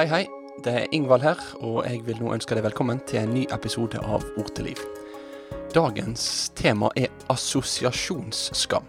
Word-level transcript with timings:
Hei, 0.00 0.06
hei. 0.08 0.26
Det 0.64 0.72
er 0.72 0.94
Ingvald 0.96 1.20
her, 1.20 1.40
og 1.60 1.82
jeg 1.84 1.98
vil 2.06 2.22
nå 2.22 2.30
ønske 2.32 2.56
deg 2.56 2.64
velkommen 2.64 3.02
til 3.04 3.18
en 3.20 3.34
ny 3.36 3.42
episode 3.52 4.00
av 4.00 4.22
Ord 4.40 4.48
til 4.56 4.70
liv. 4.70 4.80
Dagens 5.74 6.22
tema 6.56 6.88
er 6.96 7.10
assosiasjonsskam. 7.28 8.88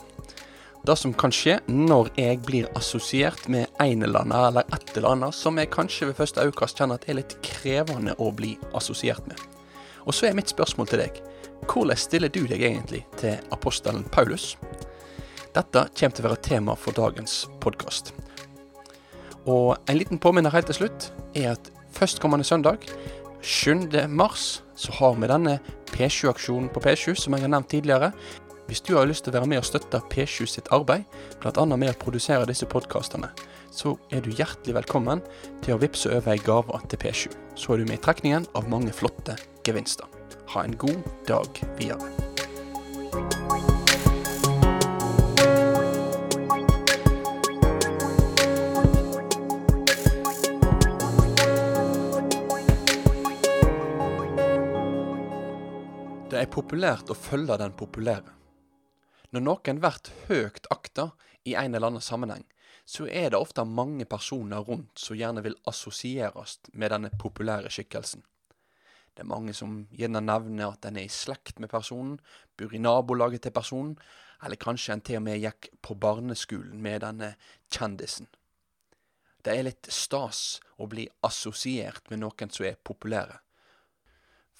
Det 0.87 0.95
som 1.01 1.11
kan 1.11 1.35
skje 1.35 1.57
når 1.67 2.13
jeg 2.15 2.39
blir 2.47 2.71
assosiert 2.79 3.43
med 3.51 3.67
en 3.83 4.07
eller 4.07 4.23
annen 4.23 4.37
eller 4.53 4.71
et 4.71 4.95
eller 4.95 5.09
annet 5.11 5.35
som 5.35 5.59
jeg 5.59 5.73
kanskje 5.75 6.13
ved 6.13 6.19
første 6.21 6.47
øyekast 6.47 6.79
kjenner 6.79 7.01
at 7.01 7.11
er 7.11 7.19
litt 7.19 7.35
krevende 7.43 8.15
å 8.15 8.31
bli 8.31 8.55
assosiert 8.71 9.27
med. 9.27 9.43
Og 10.07 10.15
så 10.15 10.31
er 10.31 10.39
mitt 10.39 10.55
spørsmål 10.55 10.93
til 10.93 11.03
deg. 11.09 11.23
Hvordan 11.67 12.05
stiller 12.07 12.31
du 12.31 12.45
deg 12.47 12.63
egentlig 12.63 13.03
til 13.19 13.35
apostelen 13.51 14.07
Paulus? 14.15 14.53
Dette 15.51 15.89
kommer 15.91 16.15
til 16.15 16.23
å 16.23 16.31
være 16.31 16.45
tema 16.53 16.79
for 16.79 16.95
dagens 16.95 17.41
podkast. 17.59 18.15
Og 19.49 19.73
en 19.89 19.97
liten 19.97 20.21
påminner 20.21 20.53
helt 20.53 20.69
til 20.69 20.83
slutt 20.83 21.09
er 21.35 21.55
at 21.55 21.71
førstkommende 21.95 22.45
søndag, 22.45 22.85
7. 23.41 23.89
mars, 24.09 24.63
så 24.75 24.93
har 24.99 25.17
vi 25.17 25.29
denne 25.29 25.57
P7-aksjonen 25.89 26.69
på 26.73 26.83
P7 26.83 27.15
som 27.17 27.33
jeg 27.33 27.45
har 27.45 27.49
nevnt 27.49 27.71
tidligere. 27.73 28.11
Hvis 28.67 28.83
du 28.85 28.93
har 28.95 29.09
lyst 29.09 29.25
til 29.25 29.33
å 29.33 29.39
være 29.39 29.49
med 29.49 29.59
og 29.59 29.67
støtte 29.67 29.99
P7 30.13 30.45
sitt 30.47 30.69
arbeid, 30.71 31.03
bl.a. 31.41 31.65
med 31.65 31.89
å 31.89 31.97
produsere 31.99 32.47
disse 32.47 32.69
podkastene, 32.69 33.31
så 33.71 33.95
er 34.13 34.21
du 34.23 34.29
hjertelig 34.29 34.77
velkommen 34.77 35.23
til 35.65 35.75
å 35.75 35.81
vippse 35.81 36.11
over 36.13 36.35
ei 36.35 36.45
gave 36.45 36.79
til 36.87 37.01
P7. 37.01 37.35
Så 37.55 37.73
er 37.73 37.81
du 37.81 37.89
med 37.89 37.99
i 37.99 38.05
trekningen 38.05 38.47
av 38.55 38.69
mange 38.71 38.93
flotte 38.95 39.35
gevinster. 39.67 40.07
Ha 40.53 40.67
en 40.67 40.77
god 40.77 41.01
dag 41.27 41.63
videre. 41.79 43.80
Er 56.41 56.49
populært 56.49 57.11
å 57.11 57.17
følge 57.17 57.57
den 57.61 57.73
populære. 57.77 58.33
Når 59.31 59.43
noen 59.45 59.79
blir 59.79 60.09
høyt 60.27 60.67
akta 60.73 61.11
i 61.47 61.53
en 61.55 61.75
eller 61.75 61.91
annen 61.91 62.03
sammenheng, 62.03 62.43
så 62.85 63.05
er 63.07 63.31
det 63.31 63.39
ofte 63.39 63.63
mange 63.63 64.07
personer 64.09 64.65
rundt 64.65 64.99
som 64.99 65.15
gjerne 65.15 65.43
vil 65.45 65.55
assosieres 65.69 66.57
med 66.73 66.91
denne 66.91 67.11
populære 67.21 67.69
skikkelsen. 67.71 68.23
Det 69.13 69.23
er 69.23 69.29
mange 69.29 69.53
som 69.53 69.85
gjerne 69.95 70.23
nevner 70.23 70.71
at 70.71 70.87
en 70.87 70.97
er 70.97 71.05
i 71.05 71.13
slekt 71.13 71.59
med 71.59 71.69
personen, 71.71 72.17
bor 72.57 72.73
i 72.73 72.81
nabolaget 72.81 73.45
til 73.45 73.55
personen, 73.55 73.95
eller 74.41 74.57
kanskje 74.57 74.95
en 74.95 75.03
til 75.05 75.19
og 75.19 75.25
med 75.27 75.39
gikk 75.43 75.69
på 75.85 75.95
barneskolen 76.01 76.81
med 76.81 77.03
denne 77.05 77.35
kjendisen. 77.69 78.27
Det 79.45 79.53
er 79.53 79.67
litt 79.67 79.89
stas 79.93 80.59
å 80.81 80.87
bli 80.89 81.05
assosiert 81.27 82.09
med 82.09 82.23
noen 82.23 82.53
som 82.53 82.65
er 82.65 82.79
populære. 82.81 83.39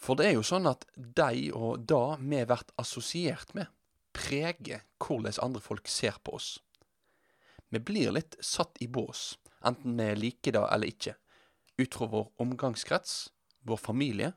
For 0.02 0.18
det 0.18 0.32
er 0.32 0.36
jo 0.36 0.46
sånn 0.46 0.66
at 0.70 0.88
de 0.98 1.52
og 1.54 1.86
det 1.86 2.06
vi 2.22 2.42
blir 2.50 2.64
assosiert 2.82 3.54
med, 3.58 3.70
preger 4.12 4.84
hvordan 5.00 5.38
andre 5.46 5.62
folk 5.62 5.88
ser 5.88 6.18
på 6.26 6.36
oss. 6.40 6.56
Vi 7.72 7.80
blir 7.80 8.12
litt 8.12 8.36
satt 8.44 8.82
i 8.84 8.90
bås, 8.92 9.38
enten 9.64 9.96
vi 9.96 10.10
liker 10.18 10.58
det 10.58 10.64
eller 10.74 10.92
ikke, 10.92 11.14
ut 11.78 11.96
fra 11.96 12.08
vår 12.12 12.32
omgangskrets, 12.44 13.30
vår 13.64 13.80
familie 13.80 14.34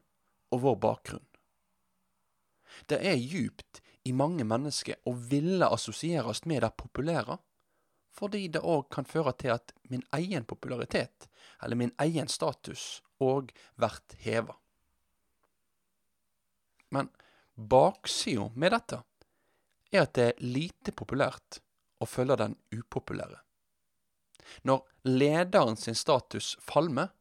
og 0.52 0.62
vår 0.66 0.76
bakgrunn. 0.84 1.26
Det 2.86 3.00
er 3.00 3.16
djupt 3.18 3.80
i 4.04 4.12
mange 4.12 4.44
mennesker 4.44 5.00
å 5.08 5.14
ville 5.16 5.66
assosieres 5.72 6.44
med 6.44 6.62
det 6.62 6.74
populære, 6.78 7.38
fordi 8.14 8.46
det 8.52 8.62
òg 8.62 8.90
kan 8.94 9.08
føre 9.08 9.32
til 9.40 9.54
at 9.56 9.72
min 9.90 10.04
egen 10.14 10.44
popularitet, 10.46 11.26
eller 11.62 11.80
min 11.80 11.94
egen 12.04 12.28
status, 12.30 13.00
òg 13.18 13.50
blir 13.80 14.18
heva. 14.22 14.54
Men 16.90 17.10
baksida 17.54 18.50
med 18.54 18.74
dette 18.74 19.00
er 19.92 20.04
at 20.04 20.14
det 20.18 20.26
er 20.32 20.42
lite 20.42 20.92
populært 20.92 21.60
å 22.02 22.08
følge 22.08 22.36
den 22.40 22.56
upopulære. 22.74 23.38
Når 24.62 24.82
lederen 25.08 25.76
sin 25.76 25.96
status 25.96 26.54
falmer, 26.60 27.12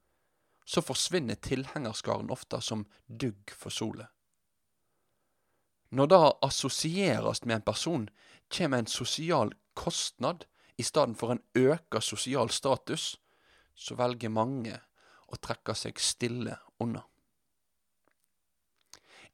så 0.66 0.82
forsvinner 0.82 1.40
tilhengerskaren 1.44 2.32
ofte 2.32 2.60
som 2.64 2.86
dugg 3.08 3.52
for 3.52 3.74
solet. 3.74 4.08
Når 5.94 6.10
det 6.10 6.22
assosieres 6.48 7.44
med 7.46 7.60
en 7.60 7.68
person, 7.68 8.08
kommer 8.50 8.82
en 8.82 8.90
sosial 8.90 9.54
kostnad 9.78 10.46
i 10.78 10.84
stedet 10.84 11.18
for 11.20 11.34
en 11.34 11.44
øka 11.54 12.02
sosial 12.02 12.50
status, 12.50 13.18
så 13.76 13.96
velger 13.98 14.34
mange 14.34 14.80
å 15.30 15.38
trekke 15.38 15.76
seg 15.78 16.02
stille 16.02 16.58
unna. 16.82 17.04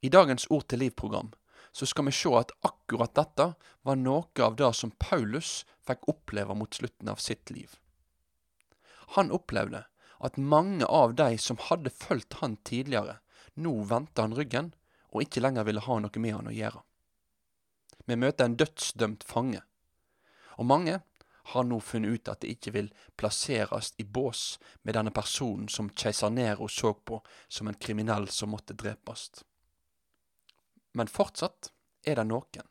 I 0.00 0.08
dagens 0.08 0.46
Ord 0.50 0.68
til 0.68 0.80
liv-program 0.80 1.32
så 1.72 1.86
skal 1.86 2.08
vi 2.08 2.14
se 2.16 2.30
at 2.38 2.52
akkurat 2.66 3.12
dette 3.14 3.46
var 3.86 3.98
noe 4.00 4.42
av 4.42 4.56
det 4.58 4.72
som 4.74 4.92
Paulus 4.98 5.60
fikk 5.86 6.08
oppleve 6.10 6.56
mot 6.56 6.74
slutten 6.74 7.10
av 7.12 7.20
sitt 7.22 7.50
liv. 7.52 7.76
Han 9.16 9.30
opplevde 9.34 9.84
at 10.20 10.36
mange 10.36 10.86
av 10.86 11.14
de 11.18 11.36
som 11.38 11.60
hadde 11.68 11.92
fulgt 11.92 12.40
han 12.40 12.56
tidligere, 12.66 13.18
nå 13.54 13.72
vendte 13.90 14.24
han 14.24 14.36
ryggen 14.36 14.72
og 15.10 15.24
ikke 15.24 15.42
lenger 15.42 15.66
ville 15.68 15.84
ha 15.84 15.98
noe 16.00 16.22
med 16.22 16.36
han 16.36 16.50
å 16.50 16.54
gjøre. 16.54 16.82
Vi 18.06 18.16
møter 18.16 18.48
en 18.48 18.56
dødsdømt 18.58 19.24
fange, 19.26 19.62
og 20.56 20.66
mange 20.66 21.00
har 21.52 21.66
nå 21.66 21.80
funnet 21.82 22.14
ut 22.14 22.30
at 22.30 22.42
det 22.42 22.54
ikke 22.54 22.72
vil 22.74 22.90
plasseres 23.18 23.92
i 23.98 24.04
bås 24.04 24.58
med 24.82 24.96
denne 24.96 25.12
personen 25.14 25.68
som 25.68 25.90
keiser 25.90 26.30
Nero 26.30 26.68
så 26.68 26.92
på 26.94 27.20
som 27.48 27.68
en 27.68 27.78
kriminell 27.78 28.28
som 28.30 28.52
måtte 28.54 28.76
drepes. 28.78 29.30
Men 30.92 31.08
fortsatt 31.08 31.70
er 32.04 32.18
det 32.18 32.26
noen. 32.28 32.66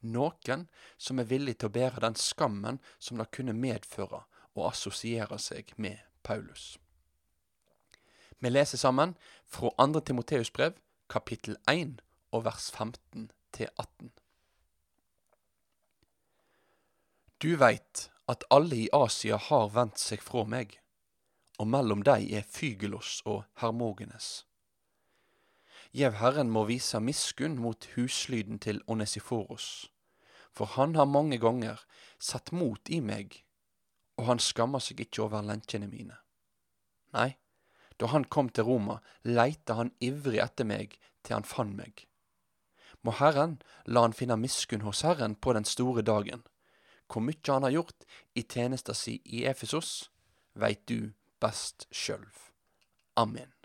Noen 0.00 0.66
som 0.96 1.18
er 1.18 1.30
villig 1.30 1.58
til 1.58 1.70
å 1.70 1.74
bære 1.74 2.04
den 2.04 2.18
skammen 2.18 2.78
som 2.98 3.18
det 3.18 3.30
kunne 3.34 3.56
medføre 3.56 4.22
å 4.54 4.68
assosiere 4.68 5.38
seg 5.42 5.72
med 5.76 5.98
Paulus. 6.22 6.76
Vi 8.38 8.50
leser 8.50 8.78
sammen 8.78 9.16
fra 9.46 9.70
2. 9.78 10.00
Timoteus 10.06 10.52
brev, 10.54 10.76
kapittel 11.10 11.56
1 11.66 11.98
og 12.30 12.44
vers 12.46 12.70
15 12.70 13.30
til 13.52 13.70
18. 13.76 14.12
Du 17.42 17.56
veit 17.56 18.10
at 18.28 18.44
alle 18.50 18.76
i 18.76 18.88
Asia 18.92 19.38
har 19.38 19.70
vendt 19.74 19.98
seg 19.98 20.22
fra 20.22 20.44
meg, 20.44 20.76
og 21.58 21.70
mellom 21.70 22.04
dei 22.06 22.28
er 22.34 22.46
Fygelos 22.46 23.18
og 23.26 23.44
Hermogenes. 23.62 24.47
Gjev 25.96 26.18
Herren 26.20 26.50
må 26.52 26.66
vise 26.68 27.00
miskunn 27.00 27.56
mot 27.62 27.86
huslyden 27.94 28.58
til 28.60 28.82
Onesiforos, 28.86 29.88
for 30.52 30.68
han 30.76 30.94
har 30.98 31.08
mange 31.08 31.38
ganger 31.40 31.80
satt 32.20 32.52
mot 32.52 32.90
i 32.92 33.00
meg, 33.00 33.42
og 34.20 34.28
han 34.28 34.42
skammer 34.42 34.82
seg 34.84 35.00
ikke 35.00 35.24
over 35.24 35.46
lenkjene 35.46 35.88
mine. 35.88 36.18
Nei, 37.16 37.38
da 37.96 38.12
han 38.12 38.28
kom 38.28 38.50
til 38.52 38.68
Roma, 38.68 38.98
leita 39.24 39.78
han 39.80 39.94
ivrig 40.04 40.42
etter 40.44 40.68
meg 40.68 40.98
til 41.24 41.38
han 41.38 41.48
fant 41.48 41.76
meg. 41.78 42.04
Må 43.02 43.14
Herren 43.16 43.58
la 43.86 44.04
han 44.04 44.16
finne 44.16 44.36
miskunn 44.36 44.84
hos 44.84 45.04
Herren 45.06 45.38
på 45.40 45.54
den 45.56 45.64
store 45.64 46.02
dagen. 46.02 46.44
Hvor 47.08 47.24
mye 47.24 47.48
han 47.48 47.64
har 47.64 47.72
gjort 47.72 48.04
i 48.36 48.44
tjenesta 48.44 48.92
si 48.94 49.22
i 49.24 49.46
Efesos, 49.48 50.10
veit 50.52 50.84
du 50.90 51.14
best 51.40 51.88
sjølv. 51.94 52.50
Amen. 53.16 53.57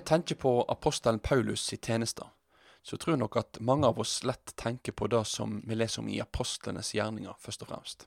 Når 0.00 0.06
tenker 0.06 0.34
på 0.34 0.50
apostelen 0.72 1.18
Paulus 1.20 1.72
i 1.72 1.76
tjeneste, 1.76 2.24
så 2.82 2.96
tror 2.96 3.12
jeg 3.12 3.20
nok 3.20 3.34
at 3.36 3.58
mange 3.60 3.84
av 3.84 3.98
oss 4.00 4.22
lett 4.24 4.54
tenker 4.56 4.94
på 4.96 5.10
det 5.12 5.20
som 5.28 5.58
vi 5.68 5.76
leser 5.76 6.00
om 6.00 6.08
i 6.08 6.22
apostlenes 6.24 6.94
gjerninger, 6.96 7.36
først 7.36 7.66
og 7.66 7.68
fremst. 7.68 8.06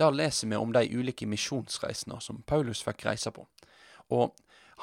Der 0.00 0.16
leser 0.16 0.48
vi 0.48 0.56
om 0.56 0.72
de 0.72 0.86
ulike 0.88 1.28
misjonsreisene 1.28 2.16
som 2.24 2.40
Paulus 2.48 2.80
fikk 2.80 3.04
reise 3.10 3.28
på. 3.28 3.44
Og 4.08 4.32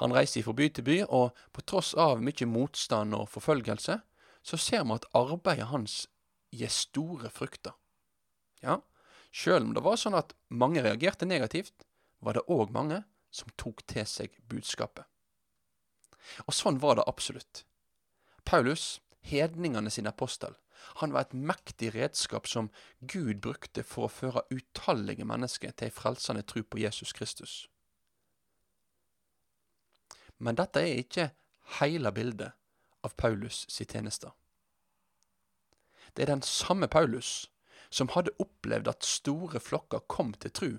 han 0.04 0.14
reiser 0.14 0.46
fra 0.46 0.54
by 0.54 0.70
til 0.70 0.86
by, 0.86 1.02
og 1.10 1.34
på 1.50 1.66
tross 1.66 1.96
av 1.98 2.22
mye 2.22 2.52
motstand 2.54 3.18
og 3.18 3.26
forfølgelse, 3.34 3.98
så 4.46 4.64
ser 4.70 4.86
vi 4.86 5.00
at 5.02 5.10
arbeidet 5.18 5.72
hans 5.74 6.04
gir 6.54 6.70
store 6.70 7.34
frukter. 7.34 7.74
Ja, 8.62 8.84
sjøl 9.34 9.64
om 9.66 9.74
det 9.74 9.82
var 9.82 9.98
sånn 9.98 10.22
at 10.22 10.38
mange 10.54 10.86
reagerte 10.86 11.26
negativt, 11.26 11.74
var 12.22 12.38
det 12.38 12.46
òg 12.46 12.70
mange 12.70 13.02
som 13.34 13.50
tok 13.58 13.82
til 13.90 14.06
seg 14.06 14.38
budskapet. 14.46 15.09
Og 16.48 16.56
sånn 16.56 16.80
var 16.80 17.00
det 17.00 17.08
absolutt. 17.08 17.64
Paulus, 18.46 19.02
hedningene 19.22 19.90
sin 19.90 20.08
apostel, 20.08 20.56
Han 20.96 21.12
var 21.12 21.22
et 21.22 21.34
mektig 21.34 21.94
redskap 21.96 22.48
som 22.48 22.70
Gud 23.02 23.42
brukte 23.42 23.84
for 23.84 24.08
å 24.08 24.12
føre 24.14 24.46
utallige 24.50 25.26
mennesker 25.28 25.74
til 25.76 25.90
ei 25.90 25.92
frelsende 25.92 26.42
tro 26.48 26.64
på 26.64 26.80
Jesus 26.80 27.12
Kristus. 27.14 27.68
Men 30.40 30.56
dette 30.56 30.80
er 30.80 31.02
ikke 31.02 31.30
hele 31.80 32.12
bildet 32.16 32.56
av 33.04 33.16
Paulus 33.20 33.66
si 33.70 33.86
tjeneste. 33.86 34.32
Det 36.16 36.24
er 36.24 36.32
den 36.32 36.42
samme 36.42 36.88
Paulus 36.88 37.50
som 37.90 38.12
hadde 38.16 38.36
opplevd 38.40 38.88
at 38.88 39.06
store 39.06 39.60
flokker 39.60 40.08
kom 40.08 40.34
til 40.34 40.52
tru, 40.52 40.72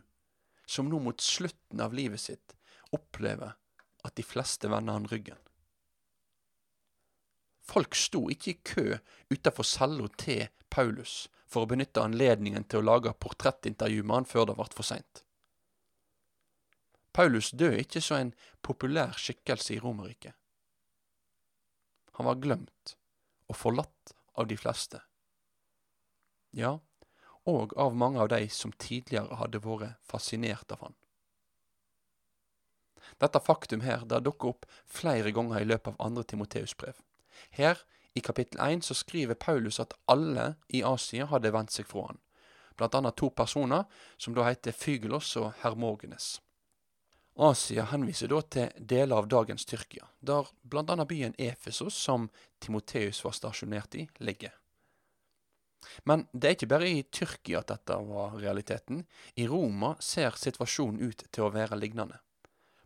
som 0.67 0.89
nå 0.89 0.99
mot 1.03 1.21
slutten 1.21 1.81
av 1.83 1.95
livet 1.95 2.23
sitt 2.23 2.57
opplever 2.95 3.57
at 4.05 4.17
de 4.17 4.25
fleste 4.27 4.71
vender 4.71 4.97
han 4.97 5.09
ryggen. 5.11 5.39
Folk 7.71 7.95
sto 7.95 8.25
ikke 8.33 8.51
i 8.51 8.61
kø 8.67 8.87
utafor 9.31 9.67
cella 9.67 10.09
til 10.19 10.49
Paulus 10.71 11.29
for 11.51 11.65
å 11.65 11.71
benytte 11.71 12.03
anledningen 12.03 12.67
til 12.71 12.81
å 12.81 12.89
lage 12.89 13.15
portrettintervju 13.23 14.03
med 14.05 14.21
han 14.21 14.31
før 14.31 14.51
det 14.51 14.57
ble 14.59 14.69
for 14.75 14.87
seint. 14.87 15.25
Paulus 17.13 17.51
døde 17.51 17.83
ikke 17.83 18.03
som 18.03 18.23
en 18.23 18.35
populær 18.63 19.17
skikkelse 19.19 19.75
i 19.75 19.81
Romerriket. 19.83 20.35
Han 22.19 22.29
var 22.29 22.39
glemt 22.43 22.95
og 23.51 23.59
forlatt 23.59 24.15
av 24.39 24.47
de 24.51 24.59
fleste. 24.59 25.01
Ja, 26.55 26.79
og 27.51 27.75
av 27.79 27.97
mange 27.99 28.21
av 28.23 28.31
de 28.31 28.45
som 28.53 28.73
tidligere 28.73 29.39
hadde 29.41 29.63
vært 29.65 29.99
fascinert 30.07 30.71
av 30.75 30.87
han. 30.87 31.00
Dette 33.21 33.41
faktum 33.45 33.85
her 33.85 34.05
det 34.09 34.23
dukker 34.25 34.55
opp 34.55 34.67
flere 34.89 35.33
ganger 35.37 35.61
i 35.61 35.69
løpet 35.69 35.93
av 35.93 36.07
andre 36.07 36.25
Timoteus 36.25 36.75
brev. 36.77 36.97
Her, 37.51 37.79
i 38.15 38.21
kapittel 38.21 38.61
1, 38.61 38.85
så 38.85 38.97
skriver 38.97 39.39
Paulus 39.39 39.81
at 39.81 39.95
alle 40.11 40.55
i 40.69 40.83
Asia 40.83 41.29
hadde 41.31 41.53
vendt 41.55 41.75
seg 41.77 41.89
fra 41.89 42.09
han, 42.09 42.21
blant 42.77 42.97
annet 42.97 43.17
to 43.21 43.31
personer 43.31 43.85
som 44.17 44.35
da 44.35 44.49
heter 44.49 44.77
Fygelos 44.77 45.35
og 45.41 45.53
Hermogenes. 45.63 46.39
Asia 47.41 47.87
henviser 47.89 48.29
da 48.29 48.41
til 48.43 48.73
deler 48.77 49.21
av 49.23 49.29
dagens 49.31 49.65
Tyrkia, 49.65 50.09
der 50.21 50.49
blant 50.63 50.91
annet 50.91 51.09
byen 51.09 51.37
Efesos, 51.39 51.95
som 51.97 52.29
Timoteus 52.61 53.23
var 53.25 53.37
stasjonert 53.37 53.95
i, 53.97 54.09
ligger. 54.19 54.57
Men 56.05 56.27
det 56.33 56.49
er 56.49 56.57
ikke 56.57 56.71
bare 56.73 56.89
i 56.91 57.05
Tyrkia 57.09 57.63
at 57.63 57.71
dette 57.73 57.97
var 58.11 58.37
realiteten. 58.41 59.05
I 59.41 59.47
Roma 59.49 59.95
ser 60.01 60.37
situasjonen 60.37 61.01
ut 61.01 61.25
til 61.31 61.47
å 61.47 61.53
være 61.55 61.79
lignende. 61.81 62.21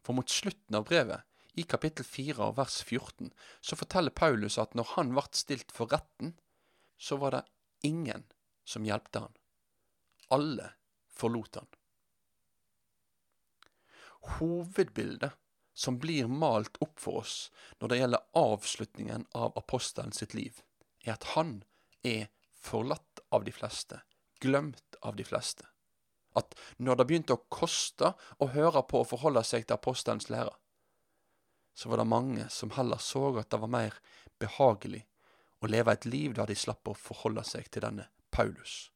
For 0.04 0.16
mot 0.16 0.30
slutten 0.30 0.76
av 0.76 0.84
brevet, 0.88 1.24
i 1.54 1.62
kapittel 1.62 2.04
4 2.04 2.42
av 2.42 2.56
vers 2.58 2.82
14, 2.82 3.30
så 3.60 3.76
forteller 3.78 4.10
Paulus 4.10 4.58
at 4.58 4.74
når 4.74 4.90
han 4.96 5.12
ble 5.14 5.24
stilt 5.32 5.70
for 5.72 5.88
retten, 5.92 6.34
så 6.98 7.16
var 7.22 7.36
det 7.36 7.44
ingen 7.86 8.26
som 8.64 8.84
hjelpte 8.84 9.22
han. 9.24 9.36
Alle 10.34 10.72
forlot 11.14 11.60
han. 11.60 11.70
Hovedbildet 14.38 15.36
som 15.74 15.98
blir 15.98 16.30
malt 16.30 16.78
opp 16.84 17.00
for 17.02 17.22
oss 17.22 17.36
når 17.78 17.90
det 17.90 17.98
gjelder 17.98 18.26
avslutningen 18.40 19.26
av 19.34 19.58
apostelen 19.58 20.14
sitt 20.16 20.34
liv, 20.34 20.62
er 21.04 21.16
at 21.16 21.30
han 21.34 21.60
er 22.06 22.30
forlatt 22.54 23.22
av 23.34 23.44
de 23.44 23.52
fleste, 23.52 24.00
glemt 24.40 24.98
av 25.02 25.16
de 25.18 25.26
fleste. 25.26 25.66
At 26.34 26.54
når 26.82 26.98
det 26.98 27.06
begynte 27.08 27.36
å 27.36 27.44
koste 27.52 28.12
å 28.42 28.50
høre 28.54 28.82
på 28.88 29.02
og 29.02 29.10
forholde 29.12 29.44
seg 29.46 29.66
til 29.66 29.76
apostelens 29.76 30.30
lære, 30.32 30.54
så 31.74 31.90
var 31.90 32.00
det 32.00 32.10
mange 32.10 32.48
som 32.50 32.72
heller 32.74 33.02
så 33.02 33.28
at 33.38 33.50
det 33.50 33.60
var 33.62 33.70
mer 33.70 33.98
behagelig 34.42 35.04
å 35.62 35.70
leve 35.70 35.94
et 35.94 36.06
liv 36.06 36.34
der 36.34 36.50
de 36.50 36.56
slapp 36.58 36.86
å 36.90 36.98
forholde 36.98 37.42
seg 37.46 37.70
til 37.70 37.86
denne 37.86 38.08
Paulus. 38.34 38.90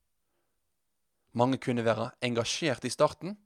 Mange 1.38 1.58
kunne 1.62 1.84
være 1.86 2.12
engasjert 2.24 2.86
i 2.86 2.92
starten, 2.92 3.36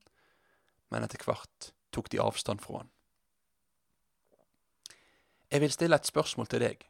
men 0.93 1.05
etter 1.05 1.21
hvert 1.25 1.73
tok 1.93 2.09
de 2.13 2.21
avstand 2.21 2.63
fra 2.65 2.83
han. 2.83 2.91
Jeg 5.53 5.61
vil 5.61 5.73
stille 5.73 5.97
et 6.01 6.09
spørsmål 6.09 6.49
til 6.49 6.65
deg, 6.65 6.85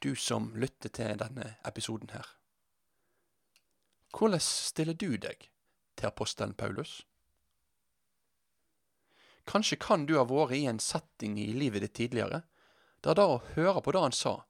du 0.00 0.14
som 0.16 0.48
lytter 0.56 0.92
til 0.96 1.18
denne 1.20 1.56
episoden 1.68 2.12
her. 2.14 2.24
Hvordan 4.16 4.40
stiller 4.40 4.96
du 4.96 5.18
deg 5.20 5.50
til 6.00 6.10
apostelen 6.10 6.56
Paulus? 6.58 7.00
Kanskje 9.50 9.80
kan 9.80 10.06
du 10.06 10.16
ha 10.18 10.26
vært 10.28 10.56
i 10.58 10.66
en 10.70 10.80
setting 10.82 11.38
i 11.40 11.50
livet 11.56 11.84
ditt 11.84 11.96
tidligere, 11.98 12.44
der 13.04 13.16
da 13.16 13.26
å 13.26 13.42
høre 13.54 13.80
på 13.82 13.94
det 13.94 14.02
han 14.04 14.14
sa, 14.14 14.40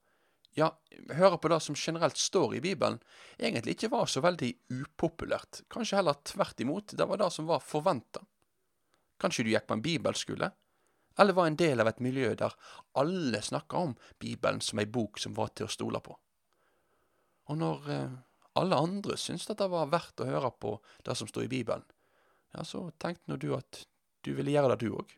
ja, 0.53 0.67
høre 1.15 1.37
på 1.39 1.49
det 1.51 1.61
som 1.63 1.77
generelt 1.79 2.19
står 2.19 2.57
i 2.57 2.63
Bibelen, 2.63 2.99
egentlig 3.39 3.77
ikke 3.77 3.91
var 3.93 4.09
så 4.11 4.23
veldig 4.23 4.51
upopulært. 4.81 5.61
Kanskje 5.71 6.01
heller 6.01 6.19
tvert 6.27 6.59
imot, 6.59 6.95
det 6.97 7.07
var 7.07 7.21
det 7.21 7.29
som 7.31 7.47
var 7.47 7.63
forventa. 7.63 8.23
Kanskje 9.21 9.45
du 9.45 9.53
gikk 9.53 9.69
på 9.69 9.77
en 9.77 9.85
bibelskole, 9.85 10.51
eller 11.19 11.37
var 11.37 11.47
en 11.47 11.59
del 11.59 11.79
av 11.83 11.87
et 11.91 12.03
miljø 12.03 12.33
der 12.39 12.55
alle 12.99 13.41
snakka 13.43 13.85
om 13.87 13.95
Bibelen 14.19 14.61
som 14.63 14.79
ei 14.79 14.87
bok 14.87 15.19
som 15.19 15.35
var 15.37 15.53
til 15.55 15.67
å 15.67 15.71
stole 15.71 16.01
på. 16.03 16.17
Og 17.51 17.57
når 17.59 17.89
eh, 17.91 18.19
alle 18.59 18.75
andre 18.75 19.17
syntes 19.19 19.49
at 19.51 19.61
det 19.61 19.69
var 19.71 19.91
verdt 19.91 20.23
å 20.23 20.27
høre 20.27 20.51
på 20.51 20.75
det 21.05 21.15
som 21.17 21.29
sto 21.29 21.43
i 21.43 21.51
Bibelen, 21.51 21.85
ja, 22.51 22.65
så 22.67 22.89
tenkte 22.99 23.31
nå 23.31 23.37
du 23.39 23.53
at 23.55 23.85
du 24.25 24.33
ville 24.35 24.51
gjøre 24.51 24.75
det, 24.75 24.83
du 24.83 24.97
òg. 24.97 25.13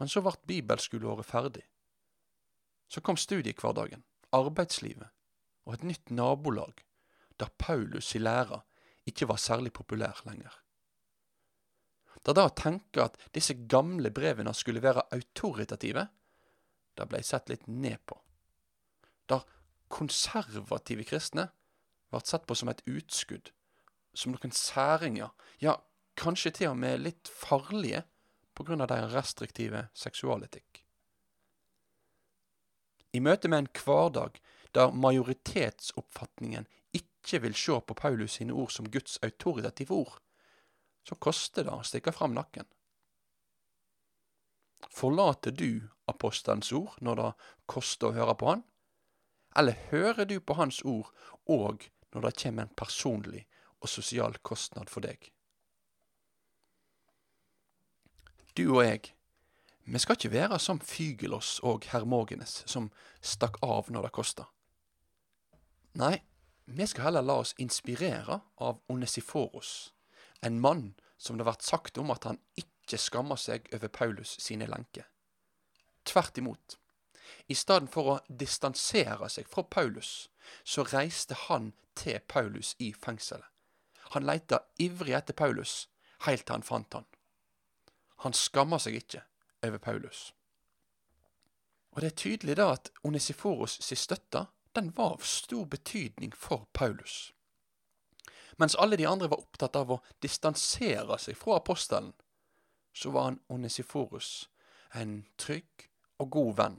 Men 0.00 0.10
så 0.10 0.22
ble 0.24 0.34
bibelskoleåret 0.48 1.28
ferdig. 1.28 1.66
Så 2.90 3.02
kom 3.04 3.18
studiehverdagen, 3.20 4.02
arbeidslivet 4.34 5.12
og 5.68 5.76
et 5.76 5.84
nytt 5.86 6.10
nabolag, 6.10 6.80
der 7.38 7.52
Paulus 7.60 8.14
i 8.16 8.22
læra 8.22 8.62
ikke 9.06 9.28
var 9.30 9.38
særlig 9.40 9.72
populær 9.76 10.18
lenger. 10.26 10.52
Da 12.26 12.34
da 12.36 12.48
å 12.48 12.56
tenke 12.56 13.04
at 13.04 13.16
disse 13.32 13.54
gamle 13.70 14.10
brevene 14.12 14.52
skulle 14.56 14.82
være 14.82 15.06
autoritative, 15.14 16.08
det 16.96 17.06
blei 17.08 17.22
sett 17.24 17.48
litt 17.48 17.68
ned 17.70 18.02
på. 18.04 18.18
Der 19.30 19.46
konservative 19.90 21.04
kristne 21.08 21.48
ble 22.10 22.20
sett 22.26 22.46
på 22.46 22.56
som 22.58 22.70
et 22.72 22.82
utskudd, 22.90 23.50
som 24.14 24.34
noen 24.34 24.54
særinger, 24.54 25.30
ja, 25.62 25.76
kanskje 26.18 26.52
til 26.58 26.72
og 26.72 26.80
med 26.82 27.02
litt 27.04 27.30
farlige 27.30 28.04
på 28.54 28.66
grunn 28.66 28.82
av 28.84 28.90
deres 28.90 29.14
restriktive 29.14 29.86
seksualetikk. 29.96 30.82
I 33.16 33.22
møte 33.22 33.50
med 33.50 33.64
en 33.64 33.70
hverdag 33.74 34.38
der 34.76 34.92
majoritetsoppfatningen 34.94 36.68
ikke 36.94 37.40
vil 37.42 37.56
se 37.58 37.78
på 37.80 37.96
Paulus 37.98 38.38
sine 38.38 38.54
ord 38.54 38.70
som 38.74 38.90
Guds 38.90 39.18
autoritative 39.26 39.94
ord, 39.94 40.18
så 41.06 41.16
koster 41.16 41.66
det 41.66 41.74
å 41.74 41.86
stikke 41.86 42.14
fram 42.14 42.36
nakken. 42.36 42.68
Forlater 44.94 45.52
du 45.52 45.88
apostelens 46.10 46.70
ord 46.76 46.96
når 47.04 47.20
det 47.20 47.30
koster 47.70 48.10
å 48.10 48.16
høre 48.16 48.36
på 48.38 48.52
han? 48.52 48.62
Eller 49.56 49.78
hører 49.90 50.24
du 50.24 50.38
på 50.40 50.54
hans 50.54 50.82
ord 50.86 51.10
òg 51.50 51.88
når 52.14 52.26
det 52.26 52.36
kommer 52.42 52.66
en 52.66 52.76
personlig 52.76 53.46
og 53.80 53.88
sosial 53.88 54.38
kostnad 54.46 54.90
for 54.90 55.02
deg? 55.02 55.30
Du 58.54 58.66
og 58.76 58.84
jeg, 58.84 59.12
vi 59.84 59.98
skal 59.98 60.18
ikke 60.18 60.32
være 60.32 60.58
som 60.58 60.80
Fygelos 60.80 61.58
og 61.66 61.86
Hermogenes, 61.90 62.62
som 62.66 62.90
stakk 63.22 63.58
av 63.62 63.90
når 63.90 64.08
det 64.08 64.14
kosta. 64.14 64.46
Nei, 65.98 66.16
vi 66.70 66.86
skal 66.86 67.08
heller 67.08 67.26
la 67.26 67.40
oss 67.42 67.54
inspirere 67.58 68.40
av 68.62 68.82
Onesiforos, 68.92 69.92
en 70.46 70.60
mann 70.60 70.92
som 71.18 71.38
det 71.38 71.46
vært 71.48 71.66
sagt 71.66 71.98
om 71.98 72.12
at 72.14 72.28
han 72.28 72.38
ikke 72.58 72.98
skammer 72.98 73.38
seg 73.40 73.66
over 73.74 73.90
Paulus 73.92 74.36
sine 74.42 74.68
lenker. 74.70 75.08
Tvert 76.06 76.38
imot. 76.38 76.79
I 77.48 77.54
stedet 77.54 77.90
for 77.92 78.14
å 78.14 78.18
distansere 78.28 79.28
seg 79.28 79.48
fra 79.48 79.62
Paulus, 79.62 80.28
så 80.64 80.84
reiste 80.88 81.36
han 81.46 81.72
til 81.94 82.20
Paulus 82.28 82.74
i 82.78 82.92
fengselet. 82.92 83.46
Han 84.10 84.26
leita 84.26 84.64
ivrig 84.78 85.14
etter 85.14 85.36
Paulus, 85.38 85.88
helt 86.26 86.46
til 86.46 86.56
han 86.58 86.66
fant 86.66 86.94
han. 86.94 87.06
Han 88.26 88.34
skammer 88.34 88.82
seg 88.82 88.98
ikke 88.98 89.22
over 89.62 89.78
Paulus. 89.78 90.32
Og 91.90 92.02
det 92.02 92.10
er 92.10 92.22
tydelig 92.22 92.56
da 92.58 92.70
at 92.74 92.90
Onesiforos 93.04 93.78
si 93.82 93.96
støtte, 93.98 94.46
den 94.74 94.92
var 94.96 95.16
av 95.16 95.26
stor 95.26 95.66
betydning 95.66 96.34
for 96.36 96.66
Paulus. 96.72 97.32
Mens 98.58 98.76
alle 98.78 98.96
de 98.96 99.06
andre 99.06 99.30
var 99.30 99.40
opptatt 99.40 99.76
av 99.76 99.90
å 99.90 100.02
distansere 100.22 101.18
seg 101.18 101.38
fra 101.38 101.56
apostelen, 101.58 102.12
så 102.92 103.10
var 103.10 103.30
han 103.30 103.40
Onesiforus 103.48 104.50
en 104.94 105.24
trygg 105.38 105.88
og 106.18 106.30
god 106.34 106.54
venn 106.58 106.78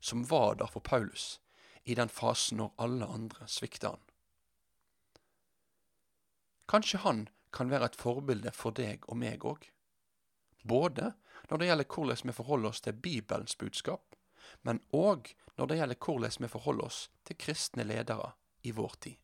som 0.00 0.24
var 0.24 0.54
der 0.54 0.66
for 0.66 0.80
Paulus 0.80 1.40
i 1.84 1.94
den 1.94 2.08
fasen 2.08 2.60
når 2.60 2.72
alle 2.78 3.06
andre 3.06 3.48
svikta 3.48 3.94
han. 3.94 4.06
Kanskje 6.70 7.02
han 7.04 7.28
kan 7.52 7.70
være 7.70 7.90
et 7.90 7.98
forbilde 7.98 8.52
for 8.54 8.74
deg 8.76 9.06
og 9.08 9.18
meg 9.18 9.44
òg. 9.44 9.64
Både 10.62 11.14
når 11.50 11.58
det 11.58 11.70
gjelder 11.70 11.88
hvordan 11.94 12.28
vi 12.30 12.36
forholder 12.36 12.68
oss 12.68 12.84
til 12.84 12.92
Bibelens 12.92 13.56
budskap, 13.56 14.14
men 14.62 14.82
òg 14.92 15.32
når 15.56 15.66
det 15.66 15.80
gjelder 15.80 16.04
hvordan 16.04 16.44
vi 16.44 16.52
forholder 16.52 16.84
oss 16.84 17.00
til 17.24 17.38
kristne 17.40 17.86
ledere 17.86 18.32
i 18.62 18.70
vår 18.76 18.94
tid. 19.00 19.16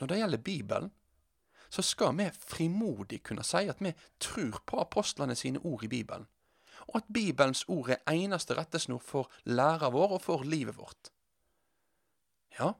Når 0.00 0.06
det 0.06 0.18
gjelder 0.18 0.38
Bibelen, 0.38 0.90
så 1.68 1.82
skal 1.82 2.16
vi 2.18 2.30
frimodig 2.34 3.22
kunne 3.22 3.44
si 3.46 3.68
at 3.70 3.82
vi 3.84 3.92
tror 4.18 4.62
på 4.66 4.80
apostlene 4.80 5.36
sine 5.38 5.60
ord 5.62 5.84
i 5.84 5.92
Bibelen, 5.92 6.26
og 6.88 7.00
at 7.00 7.08
Bibelens 7.12 7.64
ord 7.68 7.90
er 7.94 8.04
eneste 8.12 8.56
rettesnor 8.58 9.02
for 9.04 9.30
læra 9.44 9.90
vår 9.92 10.16
og 10.18 10.22
for 10.24 10.46
livet 10.46 10.78
vårt. 10.78 11.12
Ja, 12.58 12.72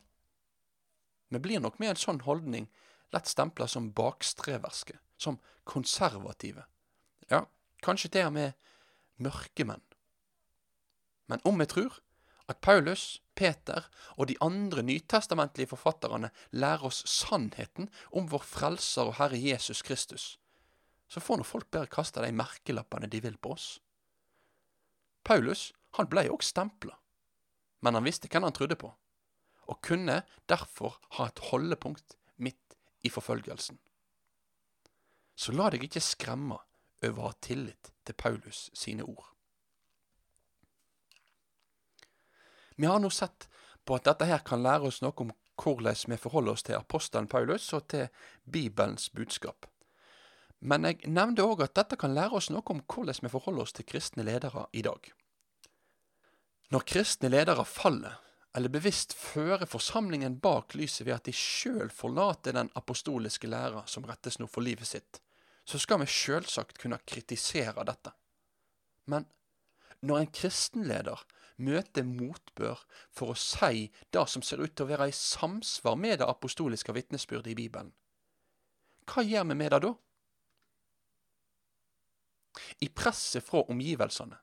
vi 1.31 1.39
blir 1.39 1.61
nok 1.63 1.79
med 1.79 1.93
en 1.93 2.01
sånn 2.01 2.25
holdning 2.27 2.67
lett 3.15 3.31
stempla 3.31 3.69
som 3.71 3.93
bakstreverske, 3.95 4.99
som 5.17 5.39
konservative. 5.65 6.65
Ja, 7.31 7.45
kanskje 7.85 8.11
til 8.17 8.31
og 8.31 8.35
med 8.35 8.59
mørkemenn. 9.23 9.83
Men 11.31 11.43
om 11.47 11.61
vi 11.63 11.69
tror 11.71 12.01
at 12.51 12.61
Paulus, 12.67 13.21
Peter 13.39 13.87
og 14.17 14.27
de 14.27 14.37
andre 14.43 14.83
nytestamentlige 14.83 15.71
forfatterne 15.71 16.33
lærer 16.51 16.89
oss 16.89 17.05
sannheten 17.07 17.87
om 18.11 18.27
vår 18.33 18.43
frelser 18.43 19.13
og 19.13 19.21
Herre 19.21 19.39
Jesus 19.39 19.85
Kristus, 19.87 20.33
så 21.11 21.23
får 21.23 21.41
nå 21.41 21.47
folk 21.47 21.71
bare 21.71 21.91
kaste 21.91 22.23
de 22.23 22.35
merkelappene 22.35 23.11
de 23.11 23.23
vil 23.23 23.39
på 23.39 23.55
oss. 23.55 23.69
Paulus 25.25 25.71
han 25.99 26.09
blei 26.11 26.29
òg 26.31 26.43
stempla, 26.45 26.97
men 27.81 27.97
han 27.97 28.07
visste 28.07 28.29
hvem 28.31 28.47
han 28.47 28.57
trodde 28.57 28.79
på 28.81 28.93
og 29.71 29.79
kunne 29.87 30.23
derfor 30.51 30.97
ha 31.17 31.29
et 31.31 31.43
holdepunkt 31.51 32.17
midt 32.43 32.75
i 33.07 33.11
forfølgelsen. 33.13 33.79
Så 35.39 35.55
la 35.55 35.71
deg 35.71 35.87
ikke 35.87 36.03
skremme 36.03 36.59
over 37.07 37.21
å 37.23 37.29
ha 37.31 37.37
tillit 37.39 37.93
til 38.05 38.19
Paulus 38.19 38.67
sine 38.75 39.07
ord. 39.07 39.29
Vi 42.77 42.89
har 42.89 42.99
nå 42.99 43.13
sett 43.15 43.47
på 43.87 43.95
at 43.95 44.09
dette 44.09 44.27
her 44.27 44.43
kan 44.45 44.63
lære 44.65 44.91
oss 44.91 45.01
noe 45.05 45.15
om 45.23 45.31
hvordan 45.61 46.11
vi 46.11 46.19
forholder 46.19 46.57
oss 46.57 46.67
til 46.67 46.79
apostelen 46.81 47.29
Paulus 47.29 47.69
og 47.77 47.87
til 47.93 48.09
Bibelens 48.45 49.11
budskap. 49.13 49.70
Men 50.61 50.85
jeg 50.85 51.09
nevnte 51.09 51.45
òg 51.47 51.65
at 51.65 51.77
dette 51.79 51.97
kan 52.01 52.13
lære 52.15 52.37
oss 52.37 52.51
noe 52.53 52.65
om 52.73 52.83
hvordan 52.85 53.25
vi 53.25 53.33
forholder 53.33 53.65
oss 53.65 53.77
til 53.77 53.89
kristne 53.89 54.27
ledere 54.27 54.67
i 54.77 54.83
dag. 54.85 55.13
Når 56.71 56.85
kristne 56.87 57.31
ledere 57.33 57.65
faller, 57.65 58.19
eller 58.55 58.73
bevisst 58.73 59.15
fører 59.17 59.67
forsamlingen 59.67 60.37
bak 60.43 60.75
lyset 60.75 61.07
ved 61.07 61.17
at 61.17 61.27
de 61.29 61.35
sjøl 61.35 61.91
forlater 61.95 62.55
den 62.55 62.71
apostoliske 62.79 63.49
læra 63.49 63.85
som 63.87 64.07
rettesnor 64.07 64.51
for 64.51 64.67
livet 64.67 64.91
sitt, 64.91 65.21
så 65.65 65.79
skal 65.79 66.03
vi 66.03 66.11
sjølsagt 66.11 66.81
kunne 66.83 66.99
kritisere 67.07 67.85
dette. 67.87 68.13
Men 69.07 69.27
når 70.03 70.19
en 70.19 70.33
kristenleder 70.35 71.23
møter 71.61 72.07
motbør 72.07 72.83
for 73.15 73.33
å 73.33 73.39
si 73.39 73.91
det 74.13 74.27
som 74.33 74.45
ser 74.45 74.63
ut 74.63 74.75
til 74.75 74.87
å 74.87 74.91
være 74.93 75.11
i 75.11 75.17
samsvar 75.17 75.99
med 76.01 76.21
det 76.21 76.29
apostoliske 76.29 76.95
vitnesbyrdet 76.97 77.53
i 77.53 77.59
Bibelen, 77.59 77.93
hva 79.11 79.25
gjør 79.27 79.49
vi 79.51 79.59
med 79.59 79.75
det 79.75 79.83
da? 79.85 79.93
I 82.81 82.89
presset 82.89 83.45
fra 83.45 83.63
omgivelsene 83.73 84.39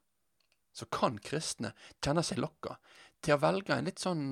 så 0.77 0.85
kan 0.93 1.17
kristne 1.17 1.73
kjenne 2.03 2.23
seg 2.25 2.41
lokka 2.41 2.75
til 3.25 3.33
å 3.33 3.41
velge 3.41 3.73
en 3.73 3.87
litt 3.89 4.01
sånn 4.01 4.25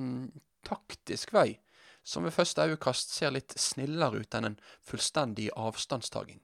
taktisk 0.66 1.32
vei, 1.34 1.58
som 2.06 2.22
ved 2.22 2.34
første 2.36 2.62
øyekast 2.62 3.14
ser 3.14 3.32
litt 3.34 3.56
snillere 3.58 4.22
ut 4.22 4.34
enn 4.38 4.52
en 4.52 4.60
fullstendig 4.86 5.48
avstandstaking. 5.58 6.38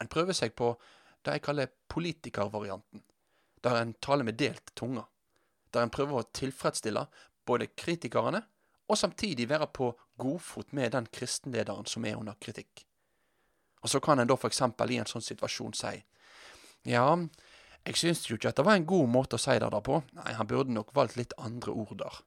En 0.00 0.10
prøver 0.12 0.36
seg 0.36 0.52
på 0.56 0.74
det 1.24 1.38
jeg 1.38 1.46
kaller 1.46 1.72
politikervarianten, 1.88 3.00
der 3.64 3.80
en 3.80 3.94
taler 4.04 4.28
med 4.28 4.36
delt 4.40 4.74
tunge, 4.76 5.06
der 5.72 5.86
en 5.86 5.92
prøver 5.92 6.20
å 6.20 6.28
tilfredsstille 6.36 7.06
både 7.48 7.70
kritikerne 7.72 8.42
og 8.86 9.00
samtidig 9.00 9.48
være 9.48 9.70
på 9.74 9.88
godfot 10.20 10.72
med 10.76 10.92
den 10.92 11.08
kristenlederen 11.12 11.88
som 11.88 12.04
er 12.04 12.20
under 12.20 12.36
kritikk. 12.40 12.84
Og 13.82 13.90
så 13.90 14.00
kan 14.00 14.20
en 14.20 14.28
da 14.28 14.36
eksempel 14.46 14.92
i 14.92 15.00
en 15.00 15.08
sånn 15.08 15.24
situasjon 15.24 15.74
si 15.76 15.96
ja, 16.86 17.06
jeg 17.86 17.98
syns 18.00 18.24
jo 18.26 18.38
ikke 18.38 18.50
at 18.50 18.58
det 18.58 18.64
var 18.66 18.78
en 18.78 18.88
god 18.88 19.10
måte 19.10 19.38
å 19.38 19.42
si 19.42 19.54
det 19.54 19.68
der 19.70 19.84
på. 19.84 20.00
Nei, 20.18 20.32
han 20.38 20.48
burde 20.50 20.74
nok 20.74 20.90
valgt 20.96 21.18
litt 21.18 21.36
andre 21.38 21.74
ord 21.74 21.94
der. 22.02 22.18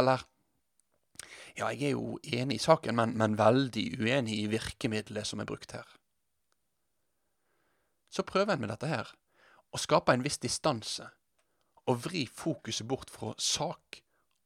Eller 0.00 0.26
Ja, 1.58 1.72
jeg 1.74 1.88
er 1.88 1.94
jo 1.96 2.18
enig 2.22 2.60
i 2.60 2.62
saken, 2.62 2.94
men, 2.94 3.16
men 3.18 3.34
veldig 3.38 3.82
uenig 3.98 4.36
i 4.38 4.50
virkemidlet 4.50 5.26
som 5.26 5.40
er 5.42 5.48
brukt 5.48 5.72
her. 5.74 5.86
Så 8.14 8.22
prøver 8.22 8.54
en 8.54 8.62
med 8.62 8.70
dette 8.70 8.86
her 8.86 9.10
å 9.74 9.80
skape 9.82 10.14
en 10.14 10.22
viss 10.22 10.38
distanse, 10.38 11.08
og 11.90 12.04
vri 12.04 12.28
fokuset 12.30 12.86
bort 12.86 13.10
fra 13.10 13.32
sak 13.42 13.98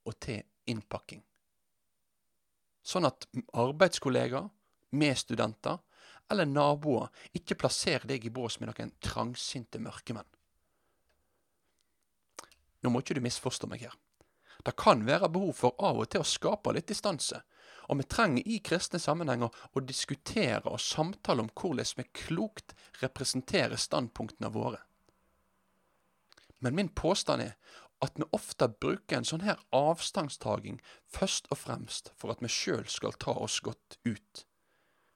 og 0.08 0.16
til 0.24 0.40
innpakking. 0.72 1.20
Sånn 2.82 3.06
at 3.06 3.28
arbeidskollegaer, 3.52 4.48
medstudenter 4.96 5.78
eller 6.32 6.48
naboer 6.48 7.10
ikke 7.36 7.58
plasserer 7.60 8.06
deg 8.08 8.24
i 8.26 8.32
bås 8.34 8.58
med 8.60 8.70
noen 8.70 8.94
trangsynte 9.04 9.80
mørkemenn. 9.82 10.28
Nå 12.82 12.90
må 12.90 13.02
ikke 13.02 13.14
du 13.14 13.22
misforstå 13.22 13.68
meg 13.70 13.86
her. 13.86 13.94
Det 14.62 14.74
kan 14.78 15.02
være 15.06 15.30
behov 15.32 15.54
for 15.58 15.78
av 15.82 16.00
og 16.02 16.10
til 16.10 16.22
å 16.22 16.28
skape 16.28 16.74
litt 16.74 16.90
distanse, 16.90 17.40
og 17.90 17.98
vi 17.98 18.06
trenger 18.06 18.46
i 18.46 18.60
kristne 18.62 19.00
sammenhenger 19.02 19.50
å 19.50 19.82
diskutere 19.82 20.70
og 20.70 20.82
samtale 20.82 21.42
om 21.42 21.50
hvordan 21.50 21.98
vi 21.98 22.08
klokt 22.24 22.74
representerer 23.02 23.78
standpunktene 23.78 24.52
våre. 24.54 24.80
Men 26.62 26.78
min 26.78 26.92
påstand 26.94 27.42
er 27.42 27.56
at 28.02 28.18
vi 28.18 28.26
ofte 28.34 28.68
bruker 28.82 29.18
en 29.18 29.26
sånn 29.26 29.44
her 29.46 29.58
avstandstaking 29.74 30.78
først 31.10 31.50
og 31.50 31.58
fremst 31.58 32.10
for 32.18 32.34
at 32.34 32.42
vi 32.42 32.50
sjøl 32.50 32.86
skal 32.90 33.18
ta 33.18 33.34
oss 33.34 33.60
godt 33.62 33.98
ut 34.06 34.46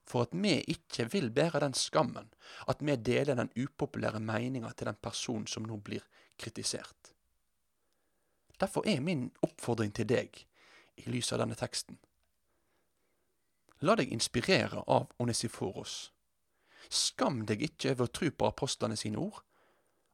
for 0.07 0.27
at 0.27 0.33
vi 0.33 0.55
ikke 0.71 1.09
vil 1.11 1.29
bære 1.35 1.61
den 1.65 1.75
skammen 1.75 2.31
at 2.67 2.81
vi 2.81 2.95
deler 2.95 3.35
den 3.35 3.51
upopulære 3.55 4.19
meninga 4.23 4.71
til 4.71 4.87
den 4.87 4.99
personen 5.01 5.47
som 5.47 5.67
nå 5.67 5.77
blir 5.77 6.05
kritisert. 6.39 7.13
Derfor 8.59 8.87
er 8.87 9.01
min 9.01 9.31
oppfordring 9.45 9.93
til 9.93 10.07
deg, 10.09 10.45
i 10.97 11.09
lys 11.13 11.29
av 11.33 11.43
denne 11.43 11.57
teksten, 11.57 11.99
la 13.85 13.93
deg 13.99 14.09
inspirere 14.09 14.81
av 14.89 15.11
Onesiforos. 15.21 16.11
Skam 16.89 17.43
deg 17.45 17.61
ikke 17.61 17.91
over 17.93 18.07
å 18.07 18.13
tro 18.19 18.31
på 18.31 18.47
apostlene 18.47 18.97
sine 18.97 19.21
ord, 19.21 19.43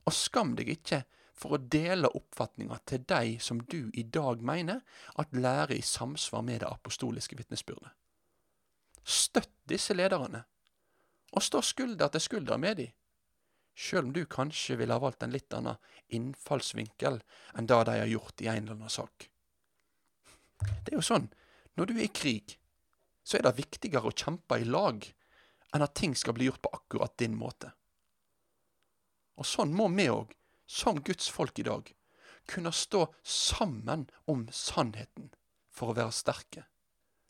og 0.04 0.16
skam 0.18 0.58
deg 0.60 0.74
ikke 0.74 1.04
for 1.34 1.56
å 1.56 1.62
dele 1.62 2.12
oppfatninga 2.12 2.82
til 2.90 3.06
de 3.08 3.38
som 3.40 3.62
du 3.72 3.88
i 3.94 4.04
dag 4.04 4.44
mener 4.44 4.82
at 5.22 5.32
lærer 5.36 5.78
i 5.78 5.86
samsvar 5.86 6.44
med 6.44 6.62
det 6.62 6.70
apostoliske 6.70 7.38
vitnesbyrdet. 7.40 7.94
Støtt 9.04 9.52
disse 9.68 9.96
lederne, 9.96 10.44
og 11.34 11.44
stå 11.44 11.62
skulder 11.66 12.12
til 12.14 12.24
skulder 12.24 12.60
med 12.62 12.78
dem, 12.80 12.92
sjøl 13.74 14.08
om 14.08 14.14
du 14.14 14.24
kanskje 14.30 14.78
ville 14.80 14.94
ha 14.94 15.02
valgt 15.02 15.24
en 15.26 15.34
litt 15.34 15.54
annen 15.58 15.80
innfallsvinkel 16.14 17.20
enn 17.58 17.70
det 17.70 17.80
de 17.90 17.96
har 18.04 18.12
gjort 18.12 18.44
i 18.44 18.50
en 18.52 18.62
eller 18.62 18.78
annen 18.78 18.94
sak. 18.94 19.28
Det 20.86 20.94
er 20.94 21.00
jo 21.00 21.06
sånn, 21.06 21.28
når 21.76 21.90
du 21.90 21.96
er 21.98 22.06
i 22.06 22.14
krig, 22.14 22.56
så 23.24 23.40
er 23.40 23.48
det 23.48 23.58
viktigere 23.58 24.12
å 24.12 24.16
kjempe 24.16 24.60
i 24.62 24.68
lag 24.68 25.08
enn 25.74 25.84
at 25.84 25.96
ting 25.98 26.14
skal 26.16 26.38
bli 26.38 26.48
gjort 26.50 26.62
på 26.64 26.74
akkurat 26.78 27.18
din 27.18 27.36
måte. 27.36 27.72
Og 29.42 29.48
sånn 29.50 29.74
må 29.74 29.90
vi 29.96 30.06
òg, 30.14 30.36
som 30.70 31.02
Guds 31.02 31.28
folk 31.34 31.58
i 31.60 31.66
dag, 31.66 31.90
kunne 32.48 32.72
stå 32.76 33.08
sammen 33.24 34.06
om 34.30 34.46
sannheten 34.54 35.32
for 35.74 35.92
å 35.92 35.98
være 35.98 36.14
sterke, 36.14 36.66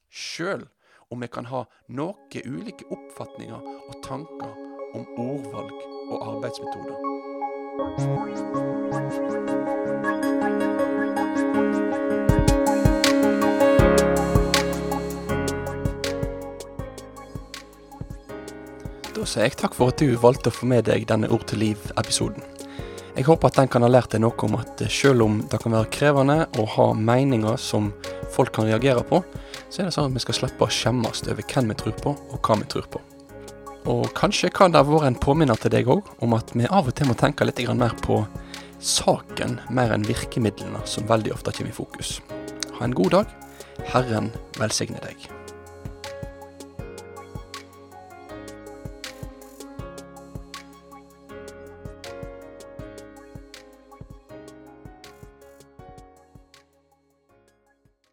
sjøl 0.09 0.67
om 1.09 1.19
vi 1.23 1.27
kan 1.27 1.45
ha 1.51 1.65
noe 1.89 2.43
ulike 2.45 2.85
oppfatninger 2.91 3.61
og 3.89 3.99
tanker 4.05 4.53
om 4.93 5.05
ordvalg 5.17 5.73
og 6.13 6.27
arbeidsmetoder. 6.35 6.97
Da 19.13 19.27
sier 19.29 19.47
jeg 19.47 19.55
takk 19.55 19.75
for 19.77 19.93
at 19.93 20.01
du 20.01 20.17
valgte 20.19 20.51
å 20.51 20.53
få 20.53 20.67
med 20.67 20.85
deg 20.89 21.07
denne 21.07 21.29
Ord 21.31 21.45
til 21.47 21.61
liv-episoden. 21.63 22.43
Jeg 23.13 23.27
håper 23.27 23.47
at 23.47 23.57
den 23.59 23.69
kan 23.69 23.85
ha 23.85 23.89
lært 23.91 24.11
deg 24.15 24.23
noe 24.23 24.35
om 24.47 24.55
at 24.57 24.81
selv 24.89 25.21
om 25.27 25.37
det 25.49 25.59
kan 25.61 25.75
være 25.75 25.91
krevende 25.93 26.37
å 26.59 26.65
ha 26.75 26.87
meninger 26.97 27.59
som 27.61 27.91
folk 28.33 28.51
kan 28.55 28.65
reagere 28.65 29.03
på, 29.05 29.21
så 29.73 29.81
er 29.81 29.87
det 29.89 29.95
sånn 29.95 30.11
at 30.11 30.17
vi 30.19 30.21
skal 30.21 30.35
slippe 30.37 30.67
å 30.67 30.69
skjemmes 30.69 31.23
over 31.25 31.45
hvem 31.49 31.71
vi 31.71 31.75
tror 31.79 31.95
på, 31.97 32.11
og 32.13 32.45
hva 32.45 32.57
vi 32.59 32.69
tror 32.69 32.85
på. 32.93 33.01
Og 33.89 34.05
kanskje 34.15 34.51
kan 34.53 34.71
det 34.71 34.83
ha 34.83 34.85
vært 34.85 35.09
en 35.09 35.17
påminner 35.17 35.57
til 35.59 35.73
deg 35.73 35.89
òg 35.89 36.13
om 36.23 36.37
at 36.37 36.53
vi 36.53 36.69
av 36.69 36.91
og 36.91 36.95
til 36.95 37.09
må 37.09 37.17
tenke 37.17 37.47
litt 37.47 37.59
mer 37.73 37.97
på 38.05 38.21
saken 38.83 39.57
mer 39.73 39.95
enn 39.95 40.05
virkemidlene 40.05 40.85
som 40.85 41.09
veldig 41.09 41.33
ofte 41.33 41.55
kommer 41.57 41.73
i 41.73 41.79
fokus. 41.81 42.19
Ha 42.77 42.85
en 42.85 42.93
god 42.93 43.17
dag. 43.17 43.37
Herren 43.89 44.29
velsigne 44.61 45.01
deg. 45.01 45.17